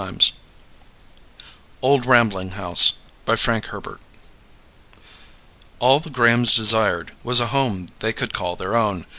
net 0.03 0.31
Old 1.83 2.07
Rambling 2.07 2.53
House 2.53 3.01
By 3.23 3.35
FRANK 3.35 3.65
HERBERT 3.67 4.01
_All 5.79 6.01
the 6.01 6.09
Grahams 6.09 6.55
desired 6.55 7.11
was 7.23 7.39
a 7.39 7.45
home 7.53 7.85
they 7.99 8.11
could 8.11 8.33
call 8.33 8.55
their 8.55 8.75
own 8.75 9.05